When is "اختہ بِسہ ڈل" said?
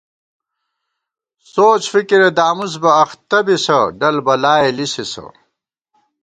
3.01-4.15